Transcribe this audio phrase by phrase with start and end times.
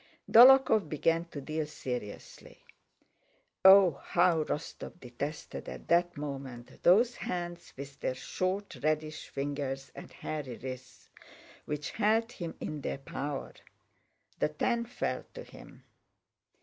[0.27, 2.63] Dólokhov began to deal seriously.
[3.63, 10.11] Oh, how Rostóv detested at that moment those hands with their short reddish fingers and
[10.11, 11.11] hairy wrists,
[11.65, 13.53] which held him in their power....
[14.39, 15.83] The ten fell to him.